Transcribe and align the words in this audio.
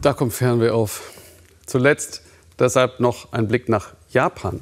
Da 0.00 0.12
kommt 0.12 0.32
Fernweh 0.32 0.70
auf. 0.70 1.12
Zuletzt 1.66 2.22
deshalb 2.56 3.00
noch 3.00 3.32
ein 3.32 3.48
Blick 3.48 3.68
nach 3.68 3.94
Japan. 4.10 4.60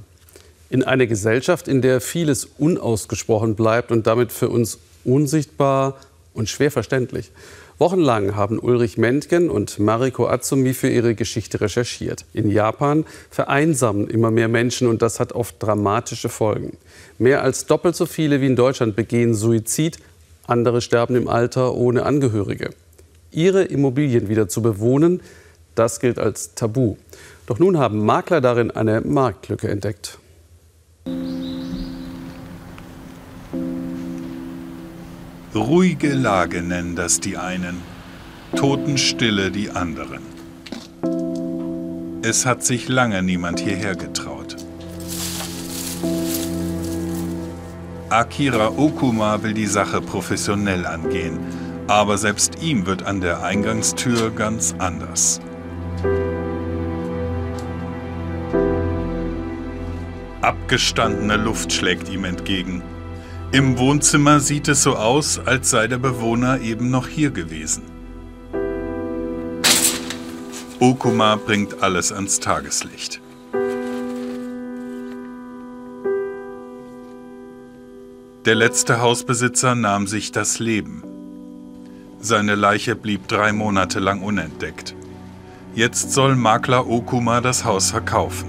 In 0.70 0.82
eine 0.82 1.06
Gesellschaft, 1.06 1.68
in 1.68 1.82
der 1.82 2.00
vieles 2.00 2.48
unausgesprochen 2.56 3.54
bleibt 3.54 3.92
und 3.92 4.06
damit 4.06 4.32
für 4.32 4.48
uns 4.48 4.78
unsichtbar 5.04 5.98
und 6.32 6.48
schwer 6.48 6.70
verständlich. 6.70 7.32
Wochenlang 7.76 8.34
haben 8.34 8.58
Ulrich 8.58 8.96
Mentgen 8.96 9.50
und 9.50 9.78
Mariko 9.78 10.26
Azumi 10.26 10.72
für 10.72 10.88
ihre 10.88 11.14
Geschichte 11.14 11.60
recherchiert. 11.60 12.24
In 12.32 12.50
Japan 12.50 13.04
vereinsamen 13.28 14.08
immer 14.08 14.30
mehr 14.30 14.48
Menschen 14.48 14.88
und 14.88 15.02
das 15.02 15.20
hat 15.20 15.34
oft 15.34 15.62
dramatische 15.62 16.30
Folgen. 16.30 16.78
Mehr 17.18 17.42
als 17.42 17.66
doppelt 17.66 17.94
so 17.94 18.06
viele 18.06 18.40
wie 18.40 18.46
in 18.46 18.56
Deutschland 18.56 18.96
begehen 18.96 19.34
Suizid, 19.34 19.98
andere 20.46 20.80
sterben 20.80 21.14
im 21.14 21.28
Alter 21.28 21.74
ohne 21.74 22.06
Angehörige. 22.06 22.70
Ihre 23.36 23.64
Immobilien 23.64 24.30
wieder 24.30 24.48
zu 24.48 24.62
bewohnen, 24.62 25.20
das 25.74 26.00
gilt 26.00 26.18
als 26.18 26.54
Tabu. 26.54 26.96
Doch 27.44 27.58
nun 27.58 27.76
haben 27.76 28.02
Makler 28.02 28.40
darin 28.40 28.70
eine 28.70 29.02
Marktlücke 29.02 29.68
entdeckt. 29.68 30.18
Ruhige 35.54 36.14
Lage 36.14 36.62
nennen 36.62 36.96
das 36.96 37.20
die 37.20 37.36
einen, 37.36 37.82
Totenstille 38.56 39.50
die 39.50 39.68
anderen. 39.68 40.22
Es 42.22 42.46
hat 42.46 42.64
sich 42.64 42.88
lange 42.88 43.22
niemand 43.22 43.60
hierher 43.60 43.96
getraut. 43.96 44.56
Akira 48.08 48.68
Okuma 48.78 49.42
will 49.42 49.52
die 49.52 49.66
Sache 49.66 50.00
professionell 50.00 50.86
angehen, 50.86 51.65
aber 51.86 52.18
selbst 52.18 52.62
ihm 52.62 52.86
wird 52.86 53.04
an 53.04 53.20
der 53.20 53.42
Eingangstür 53.42 54.30
ganz 54.30 54.74
anders. 54.78 55.40
Abgestandene 60.40 61.36
Luft 61.36 61.72
schlägt 61.72 62.08
ihm 62.08 62.24
entgegen. 62.24 62.82
Im 63.52 63.78
Wohnzimmer 63.78 64.40
sieht 64.40 64.68
es 64.68 64.82
so 64.82 64.96
aus, 64.96 65.40
als 65.44 65.70
sei 65.70 65.86
der 65.86 65.98
Bewohner 65.98 66.60
eben 66.60 66.90
noch 66.90 67.08
hier 67.08 67.30
gewesen. 67.30 67.82
Okuma 70.78 71.36
bringt 71.36 71.82
alles 71.82 72.12
ans 72.12 72.38
Tageslicht. 72.38 73.20
Der 78.44 78.54
letzte 78.54 79.00
Hausbesitzer 79.00 79.74
nahm 79.74 80.06
sich 80.06 80.30
das 80.30 80.58
Leben. 80.58 81.02
Seine 82.20 82.54
Leiche 82.54 82.96
blieb 82.96 83.28
drei 83.28 83.52
Monate 83.52 84.00
lang 84.00 84.22
unentdeckt. 84.22 84.94
Jetzt 85.74 86.12
soll 86.12 86.34
Makler 86.36 86.86
Okuma 86.88 87.40
das 87.40 87.64
Haus 87.64 87.90
verkaufen. 87.90 88.48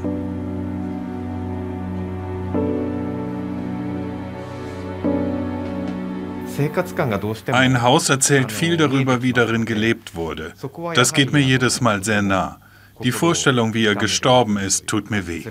Ein 7.51 7.81
Haus 7.81 8.09
erzählt 8.09 8.51
viel 8.51 8.77
darüber, 8.77 9.21
wie 9.21 9.33
darin 9.33 9.65
gelebt 9.65 10.15
wurde. 10.15 10.53
Das 10.95 11.13
geht 11.13 11.31
mir 11.31 11.41
jedes 11.41 11.81
Mal 11.81 12.03
sehr 12.03 12.21
nah. 12.21 12.59
Die 13.03 13.11
Vorstellung, 13.11 13.75
wie 13.75 13.85
er 13.85 13.95
gestorben 13.95 14.57
ist, 14.57 14.87
tut 14.87 15.11
mir 15.11 15.27
weh. 15.27 15.43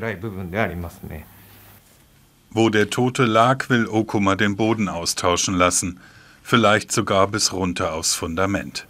Wo 2.51 2.71
der 2.71 2.91
Tote 2.91 3.25
lag, 3.25 3.69
will 3.71 3.87
Okuma 3.87 4.35
den 4.35 4.57
Boden 4.57 4.89
austauschen 4.89 5.55
lassen, 5.55 6.01
vielleicht 6.47 6.93
sogar 6.93 7.27
bis 7.27 7.53
runter 7.53 7.93
aufs 7.93 8.15
Fundament. 8.15 8.87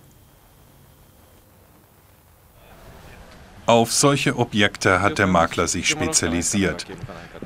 Auf 3.64 3.92
solche 3.92 4.36
Objekte 4.36 5.00
hat 5.00 5.18
der 5.18 5.26
Makler 5.26 5.66
sich 5.66 5.88
spezialisiert. 5.88 6.86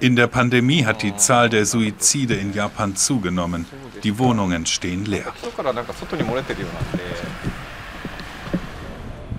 In 0.00 0.16
der 0.16 0.27
Pandemie 0.27 0.84
hat 0.84 1.03
die 1.03 1.14
Zahl 1.14 1.48
der 1.48 1.64
Suizide 1.64 2.34
in 2.34 2.53
Japan 2.53 2.97
zugenommen. 2.97 3.66
Die 4.03 4.19
Wohnungen 4.19 4.66
stehen 4.66 5.04
leer. 5.04 5.32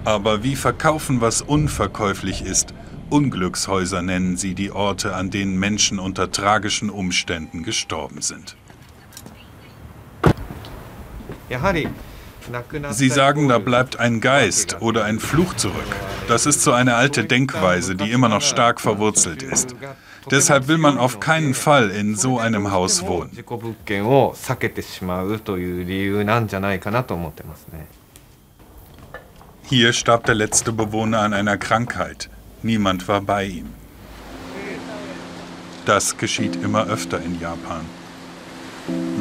Aber 0.06 0.44
wie 0.44 0.56
verkaufen, 0.56 1.20
was 1.20 1.42
unverkäuflich 1.42 2.44
ist? 2.44 2.74
Unglückshäuser 3.09 4.02
nennen 4.02 4.38
sie 4.38 4.56
die 4.56 4.72
Orte, 4.72 5.16
an 5.16 5.32
denen 5.32 5.59
Menschen 5.59 6.00
unter 6.00 6.32
tragischen 6.32 6.90
Umständen 6.90 7.64
gestorben 7.64 8.22
sind. 8.22 8.56
Sie 12.92 13.10
sagen, 13.10 13.48
da 13.50 13.60
bleibt 13.60 14.00
ein 14.00 14.20
Geist 14.20 14.78
oder 14.82 15.04
ein 15.04 15.20
Fluch 15.20 15.54
zurück. 15.56 15.96
Das 16.28 16.46
ist 16.46 16.62
so 16.62 16.72
eine 16.72 16.96
alte 16.96 17.26
Denkweise, 17.26 17.96
die 17.96 18.12
immer 18.12 18.30
noch 18.30 18.42
stark 18.42 18.82
verwurzelt 18.82 19.44
ist. 19.44 19.76
Deshalb 20.30 20.68
will 20.68 20.78
man 20.78 20.98
auf 20.98 21.20
keinen 21.20 21.54
Fall 21.54 21.90
in 21.90 22.16
so 22.16 22.40
einem 22.40 22.72
Haus 22.72 23.06
wohnen. 23.06 23.32
Hier 29.64 29.94
starb 29.94 30.26
der 30.26 30.36
letzte 30.36 30.72
Bewohner 30.72 31.22
an 31.22 31.34
einer 31.34 31.58
Krankheit. 31.58 32.30
Niemand 32.62 33.08
war 33.08 33.22
bei 33.22 33.46
ihm. 33.46 33.70
Das 35.86 36.18
geschieht 36.18 36.56
immer 36.58 36.88
öfter 36.88 37.22
in 37.22 37.40
Japan. 37.40 37.86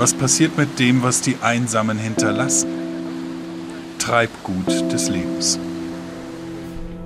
Was 0.00 0.14
passiert 0.14 0.56
mit 0.56 0.78
dem, 0.78 1.02
was 1.02 1.20
die 1.20 1.36
Einsamen 1.42 1.98
hinterlassen? 1.98 2.70
Treibgut 3.98 4.66
des 4.90 5.10
Lebens. 5.10 5.58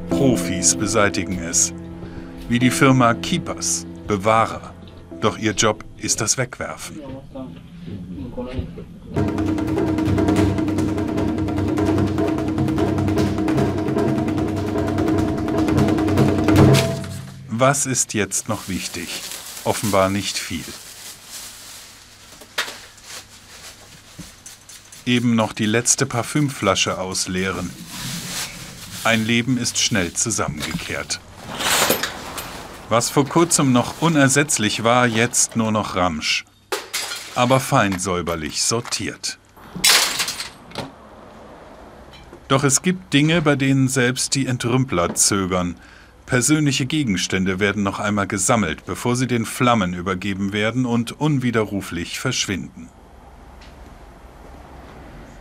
Profis 0.09 0.77
beseitigen 0.77 1.41
es, 1.41 1.75
wie 2.49 2.61
die 2.61 2.71
Firma 2.71 3.15
Keepers, 3.15 3.85
Bewahrer. 4.07 4.73
Doch 5.21 5.37
ihr 5.39 5.55
Job 5.55 5.85
ist 5.97 6.21
das 6.21 6.39
Wegwerfen. 6.39 7.01
Was 17.49 17.87
ist 17.87 18.15
jetzt 18.15 18.49
noch 18.49 18.69
wichtig? 18.69 19.21
Offenbar 19.65 20.11
nicht 20.11 20.39
viel. 20.39 20.63
Eben 25.07 25.35
noch 25.35 25.53
die 25.53 25.67
letzte 25.67 26.07
Parfümflasche 26.07 26.99
ausleeren. 26.99 27.69
Ein 29.05 29.27
Leben 29.27 29.59
ist 29.59 29.79
schnell 29.79 30.15
zusammengekehrt. 30.15 31.21
Was 32.89 33.11
vor 33.11 33.27
kurzem 33.29 33.73
noch 33.73 34.01
unersetzlich 34.01 34.83
war, 34.83 35.07
jetzt 35.07 35.57
nur 35.57 35.73
noch 35.73 35.95
Ramsch. 35.95 36.47
Aber 37.35 37.61
fein 37.61 37.99
säuberlich 37.99 38.63
sortiert. 38.63 39.39
Doch 42.49 42.65
es 42.65 42.81
gibt 42.81 43.13
Dinge, 43.13 43.43
bei 43.43 43.57
denen 43.57 43.89
selbst 43.89 44.35
die 44.35 44.47
Entrümpler 44.47 45.15
zögern. 45.15 45.77
Persönliche 46.25 46.87
Gegenstände 46.87 47.61
werden 47.61 47.83
noch 47.83 48.01
einmal 48.01 48.27
gesammelt, 48.27 48.87
bevor 48.87 49.17
sie 49.17 49.27
den 49.27 49.45
Flammen 49.45 49.93
übergeben 49.93 50.55
werden 50.55 50.87
und 50.87 51.13
unwiderruflich 51.13 52.19
verschwinden. 52.21 52.89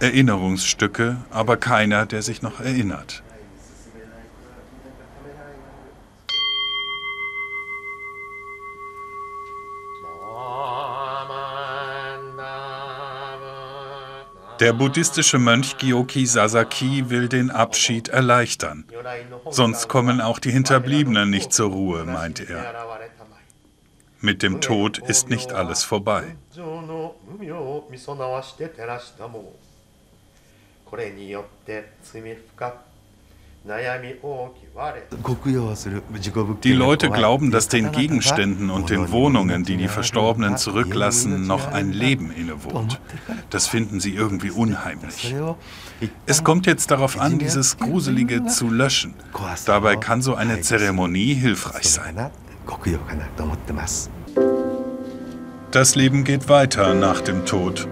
Erinnerungsstücke, 0.04 1.16
aber 1.32 1.56
keiner, 1.56 2.06
der 2.06 2.22
sich 2.22 2.42
noch 2.42 2.60
erinnert. 2.60 3.24
Der 14.60 14.74
buddhistische 14.74 15.40
Mönch 15.40 15.78
Gyoki 15.78 16.26
Sasaki 16.26 17.10
will 17.10 17.30
den 17.30 17.50
Abschied 17.50 18.10
erleichtern. 18.10 18.86
Sonst 19.50 19.88
kommen 19.88 20.20
auch 20.20 20.40
die 20.40 20.52
Hinterbliebenen 20.52 21.30
nicht 21.30 21.54
zur 21.54 21.72
Ruhe, 21.72 22.04
meint 22.04 22.42
er. 22.50 22.74
Mit 24.20 24.44
dem 24.44 24.60
Tod 24.60 24.98
ist 24.98 25.30
nicht 25.30 25.54
alles 25.54 25.84
vorbei. 25.86 26.36
Die 36.64 36.74
Leute 36.74 37.10
glauben, 37.10 37.52
dass 37.52 37.70
den 37.70 37.92
Gegenständen 37.94 38.70
und 38.70 38.90
den 38.90 39.12
Wohnungen, 39.12 39.64
die 39.64 39.78
die 39.78 39.88
Verstorbenen 39.88 40.58
zurücklassen, 40.58 41.48
noch 41.48 41.72
ein 41.72 41.94
Leben 41.94 42.32
innewohnt. 42.32 43.00
Das 43.50 43.68
finden 43.68 44.02
sie 44.02 44.14
irgendwie 44.14 44.52
unheimlich. 44.52 45.34
Es 46.26 46.44
kommt 46.44 46.68
jetzt 46.68 46.92
darauf 46.92 47.20
an, 47.20 47.40
dieses 47.40 47.78
Gruselige 47.78 48.46
zu 48.46 48.70
löschen. 48.70 49.14
Dabei 49.66 49.96
kann 49.96 50.22
so 50.22 50.36
eine 50.36 50.60
Zeremonie 50.62 51.34
hilfreich 51.34 51.90
sein. 51.90 52.30
Das 55.72 55.96
Leben 55.96 56.24
geht 56.24 56.50
weiter 56.50 56.94
nach 56.94 57.22
dem 57.22 57.46
Tod. 57.46 57.88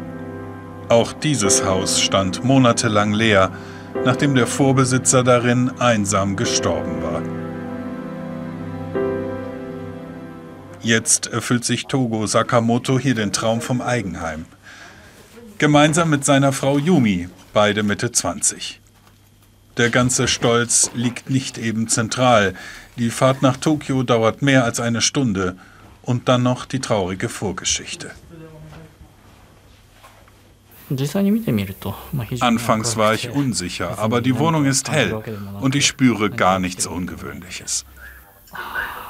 Auch 0.91 1.13
dieses 1.13 1.63
Haus 1.63 2.01
stand 2.01 2.43
monatelang 2.43 3.13
leer, 3.13 3.49
nachdem 4.03 4.35
der 4.35 4.45
Vorbesitzer 4.45 5.23
darin 5.23 5.71
einsam 5.79 6.35
gestorben 6.35 7.01
war. 7.01 7.21
Jetzt 10.81 11.27
erfüllt 11.27 11.63
sich 11.63 11.85
Togo 11.85 12.27
Sakamoto 12.27 12.99
hier 12.99 13.15
den 13.15 13.31
Traum 13.31 13.61
vom 13.61 13.79
Eigenheim. 13.79 14.43
Gemeinsam 15.59 16.09
mit 16.09 16.25
seiner 16.25 16.51
Frau 16.51 16.77
Yumi, 16.77 17.29
beide 17.53 17.83
Mitte 17.83 18.11
20. 18.11 18.81
Der 19.77 19.91
ganze 19.91 20.27
Stolz 20.27 20.91
liegt 20.93 21.29
nicht 21.29 21.57
eben 21.57 21.87
zentral. 21.87 22.53
Die 22.97 23.11
Fahrt 23.11 23.41
nach 23.41 23.55
Tokio 23.55 24.03
dauert 24.03 24.41
mehr 24.41 24.65
als 24.65 24.81
eine 24.81 24.99
Stunde. 24.99 25.55
Und 26.01 26.27
dann 26.27 26.43
noch 26.43 26.65
die 26.65 26.79
traurige 26.79 27.29
Vorgeschichte. 27.29 28.11
Anfangs 32.41 32.97
war 32.97 33.13
ich 33.13 33.29
unsicher, 33.29 33.99
aber 33.99 34.21
die 34.21 34.37
Wohnung 34.37 34.65
ist 34.65 34.91
hell 34.91 35.23
und 35.59 35.75
ich 35.75 35.87
spüre 35.87 36.29
gar 36.29 36.59
nichts 36.59 36.87
Ungewöhnliches. 36.87 37.85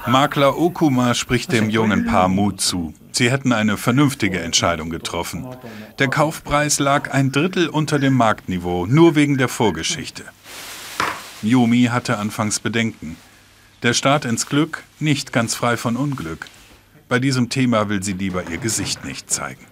Makler 0.08 0.58
Okuma 0.58 1.14
spricht 1.14 1.52
dem 1.52 1.70
jungen 1.70 2.06
Paar 2.06 2.28
Mut 2.28 2.60
zu. 2.62 2.94
Sie 3.12 3.30
hätten 3.30 3.52
eine 3.52 3.78
vernünftige 3.78 4.40
Entscheidung 4.40 4.90
getroffen. 4.90 5.46
Der 6.00 6.08
Kaufpreis 6.08 6.80
lag 6.80 7.12
ein 7.12 7.32
Drittel 7.32 7.68
unter 7.68 8.00
dem 8.00 8.14
Marktniveau, 8.14 8.86
nur 8.86 9.16
wegen 9.16 9.38
der 9.38 9.48
Vorgeschichte. 9.48 10.24
Yumi 11.44 11.86
hatte 11.92 12.18
anfangs 12.18 12.60
Bedenken. 12.60 13.18
Der 13.84 13.94
Start 13.94 14.26
ins 14.26 14.48
Glück 14.48 14.84
nicht 15.00 15.34
ganz 15.34 15.56
frei 15.56 15.76
von 15.78 15.96
Unglück. 15.98 16.48
Bei 17.10 17.20
diesem 17.20 17.50
Thema 17.50 17.90
will 17.90 18.02
sie 18.02 18.14
lieber 18.14 18.50
ihr 18.50 18.58
Gesicht 18.58 19.06
nicht 19.06 19.30
zeigen. 19.30 19.66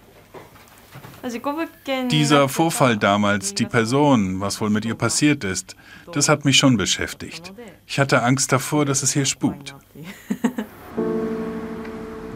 Dieser 2.10 2.48
Vorfall 2.48 2.96
damals, 2.96 3.54
die 3.54 3.66
Person, 3.66 4.40
was 4.40 4.60
wohl 4.60 4.70
mit 4.70 4.84
ihr 4.84 4.94
passiert 4.94 5.44
ist, 5.44 5.76
das 6.12 6.28
hat 6.28 6.44
mich 6.44 6.56
schon 6.56 6.76
beschäftigt. 6.76 7.52
Ich 7.86 7.98
hatte 7.98 8.22
Angst 8.22 8.52
davor, 8.52 8.84
dass 8.84 9.02
es 9.02 9.12
hier 9.12 9.26
spukt. 9.26 9.74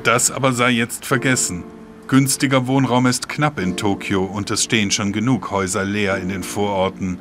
Das 0.02 0.30
aber 0.30 0.52
sei 0.52 0.70
jetzt 0.70 1.06
vergessen. 1.06 1.64
Günstiger 2.08 2.66
Wohnraum 2.66 3.06
ist 3.06 3.30
knapp 3.30 3.58
in 3.58 3.76
Tokio 3.78 4.24
und 4.24 4.50
es 4.50 4.64
stehen 4.64 4.90
schon 4.90 5.12
genug 5.12 5.50
Häuser 5.50 5.84
leer 5.84 6.18
in 6.18 6.28
den 6.28 6.42
Vororten 6.42 7.18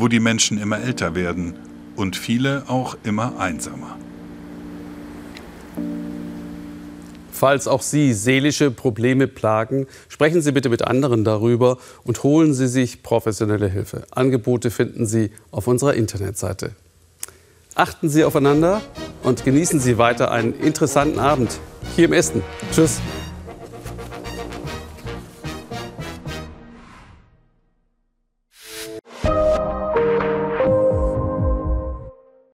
wo 0.00 0.08
die 0.08 0.20
Menschen 0.20 0.58
immer 0.58 0.80
älter 0.80 1.14
werden 1.14 1.54
und 1.94 2.16
viele 2.16 2.64
auch 2.68 2.96
immer 3.04 3.38
einsamer. 3.38 3.98
Falls 7.40 7.66
auch 7.66 7.80
Sie 7.80 8.12
seelische 8.12 8.70
Probleme 8.70 9.26
plagen, 9.26 9.86
sprechen 10.10 10.42
Sie 10.42 10.52
bitte 10.52 10.68
mit 10.68 10.82
anderen 10.82 11.24
darüber 11.24 11.78
und 12.04 12.22
holen 12.22 12.52
Sie 12.52 12.68
sich 12.68 13.02
professionelle 13.02 13.66
Hilfe. 13.66 14.02
Angebote 14.10 14.70
finden 14.70 15.06
Sie 15.06 15.30
auf 15.50 15.66
unserer 15.66 15.94
Internetseite. 15.94 16.72
Achten 17.74 18.10
Sie 18.10 18.24
aufeinander 18.24 18.82
und 19.22 19.42
genießen 19.42 19.80
Sie 19.80 19.96
weiter 19.96 20.30
einen 20.30 20.52
interessanten 20.52 21.18
Abend 21.18 21.60
hier 21.96 22.04
im 22.04 22.12
Essen. 22.12 22.42
Tschüss. 22.72 23.00